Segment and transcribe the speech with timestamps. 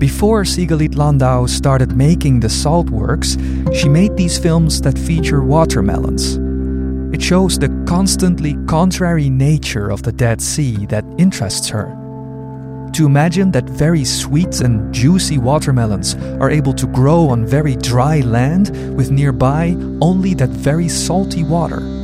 [0.00, 3.36] Before Sigalit Landau started making the salt works,
[3.74, 6.38] she made these films that feature watermelons.
[7.14, 11.94] It shows the constantly contrary nature of the Dead Sea that interests her.
[12.94, 18.20] To imagine that very sweet and juicy watermelons are able to grow on very dry
[18.20, 21.99] land with nearby only that very salty water.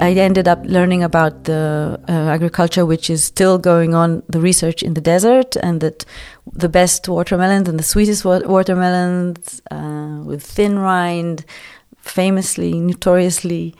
[0.00, 4.82] I ended up learning about the uh, agriculture which is still going on, the research
[4.82, 6.04] in the desert, and that
[6.52, 11.44] the best watermelons and the sweetest wa- watermelons uh, with thin rind,
[12.00, 13.74] famously, notoriously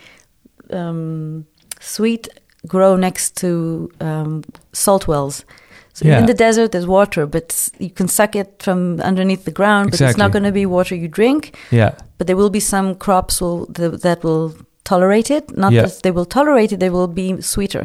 [0.71, 1.47] um,
[1.81, 2.29] sweet,
[2.67, 4.43] grow next to um,
[4.73, 5.45] salt wells.
[5.93, 6.21] So Yeah.
[6.21, 10.01] in the desert, there's water, but you can suck it from underneath the ground, but
[10.01, 13.41] it's not going to be water you drink Yeah, but there will be some crops
[13.41, 14.55] will th- that will
[14.91, 15.45] tolerate it.
[15.57, 15.87] Not Yeah.
[15.87, 17.85] that they will tolerate it; they will be sweeter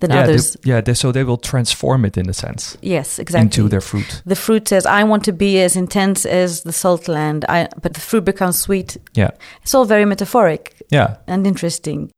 [0.00, 0.56] than yeah, they- others.
[0.70, 0.82] yeah.
[0.82, 3.44] They, so they will transform it in a sense Yes, exactly.
[3.44, 4.22] into their fruit.
[4.26, 7.92] the fruit says, "I want to be as intense as the salt land," I, but
[7.94, 8.96] the fruit becomes sweet.
[9.16, 9.30] Yeah,
[9.62, 10.62] It's all very metaphoric
[10.92, 11.08] yeah.
[11.26, 12.10] and interesting.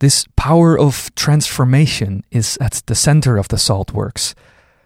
[0.00, 4.34] This power of transformation is at the center of the salt works.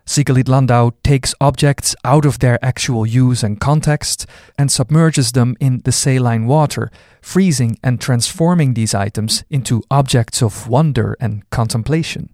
[0.05, 4.27] Sigalit Landau takes objects out of their actual use and context
[4.59, 10.69] and submerges them in the saline water, freezing and transforming these items into objects of
[10.69, 12.31] wonder and contemplation.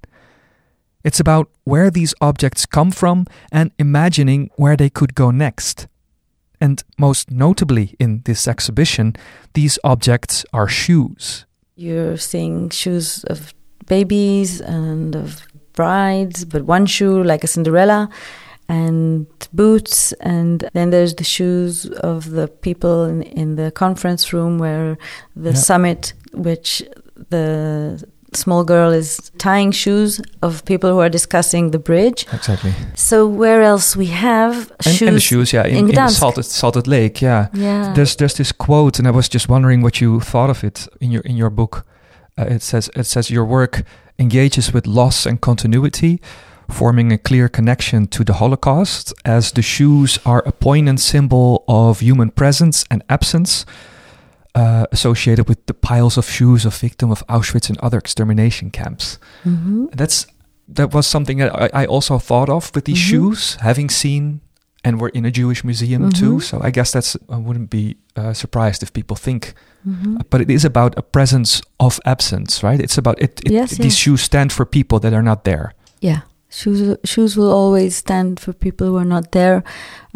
[1.04, 5.86] It's about where these objects come from and imagining where they could go next.
[6.60, 9.14] And most notably in this exhibition,
[9.54, 11.46] these objects are shoes.
[11.76, 13.54] You're seeing shoes of
[13.86, 15.46] babies and of
[15.78, 18.08] brides, but one shoe like a Cinderella,
[18.68, 24.58] and boots, and then there's the shoes of the people in, in the conference room
[24.58, 24.96] where
[25.44, 26.82] the summit, which
[27.30, 27.42] the
[28.34, 32.26] small girl is tying shoes of people who are discussing the bridge.
[32.32, 32.72] Exactly.
[32.94, 34.54] So where else we have
[34.86, 35.08] And, shoes?
[35.08, 37.48] and the shoes, yeah, in, in in, salted, salted lake, yeah.
[37.54, 37.92] Yeah.
[37.94, 41.10] There's there's this quote, and I was just wondering what you thought of it in
[41.10, 41.84] your in your book.
[42.38, 43.82] Uh, it says it says your work
[44.18, 46.20] engages with loss and continuity,
[46.70, 52.00] forming a clear connection to the Holocaust, as the shoes are a poignant symbol of
[52.00, 53.64] human presence and absence.
[54.54, 59.18] Uh, associated with the piles of shoes of victims of Auschwitz and other extermination camps.
[59.44, 60.26] hmm That's
[60.74, 63.10] that was something that I, I also thought of with these Mhm.
[63.10, 64.40] shoes, having seen,
[64.84, 66.36] and we're in a Jewish museum too.
[66.36, 66.42] Mhm.
[66.42, 70.50] So I guess that's I wouldn't be uh, surprised if people think, hmm but it
[70.50, 72.80] is about a presence of absence, right?
[72.80, 73.40] It's about it.
[73.44, 73.96] it Yes, these yes.
[73.96, 75.72] shoes stand for people that are not there.
[76.00, 79.62] Yeah, shoes shoes will always stand for people who are not there.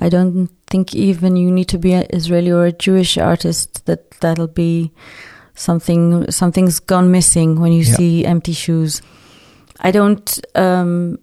[0.05, 4.00] I don't think even you need to be an Israeli or a Jewish artist that
[4.21, 4.91] that'll be
[5.55, 7.97] something something's gone missing when you Yeah.
[7.97, 9.03] see empty shoes.
[9.81, 11.19] I don't um,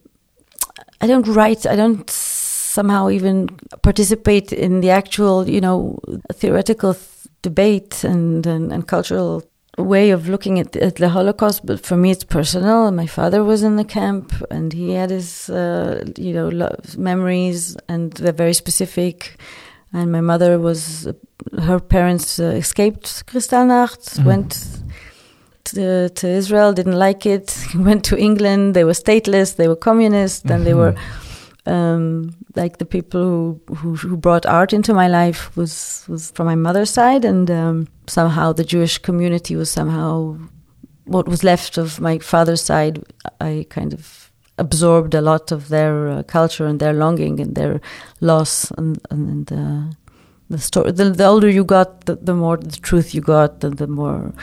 [1.02, 1.66] I don't write.
[1.66, 2.10] I don't
[2.78, 3.36] somehow even
[3.90, 5.80] participate in the actual you know
[6.42, 7.06] theoretical th-
[7.48, 9.42] debate and, and and cultural
[9.78, 12.92] way of looking at, at the Holocaust, but for me it's personal.
[12.92, 17.78] My father was in the camp, and he had his, uh, you know, lo- memories,
[17.88, 19.16] and they're very specific.
[19.94, 21.08] And my mother was,
[21.70, 24.26] her parents uh, escaped Kristallnacht, Mhm.
[24.32, 24.52] went
[25.66, 27.48] to, to Israel, didn't like it,
[27.90, 28.74] went to England.
[28.76, 31.29] They were stateless, they were communist, and they were Mhm.
[31.66, 36.46] Um, like the people who, who who brought art into my life was was from
[36.46, 40.38] my mother's side, and um, somehow the Jewish community was somehow
[41.06, 43.04] what was left of my father's side.
[43.42, 47.82] I kind of absorbed a lot of their uh, culture and their longing and their
[48.22, 49.94] loss, and and uh,
[50.50, 50.92] the story.
[50.92, 54.34] The, the older you got, the, the more the truth you got, the, the more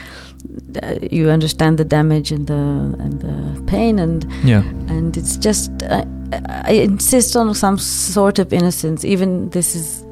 [0.82, 5.70] uh, you understand the damage and the and the pain and Yeah, and it's just
[5.82, 10.04] I, I insist on some sort of innocence even this is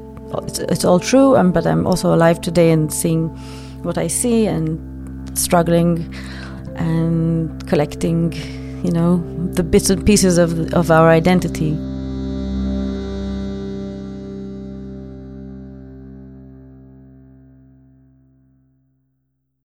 [0.42, 3.28] it's, it's all true um, but i'm also alive today and seeing
[3.82, 4.78] what i see and
[5.38, 6.12] struggling
[6.76, 8.32] and collecting
[8.84, 9.22] you know
[9.52, 11.76] the bits and pieces of of our identity